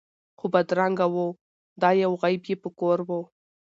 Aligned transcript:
خو 0.37 0.45
بدرنګه 0.53 1.07
وو 1.13 1.27
دا 1.81 1.89
یو 2.03 2.13
عیب 2.23 2.43
یې 2.49 2.55
په 2.63 2.69
کور 2.79 2.97
وو 3.07 3.21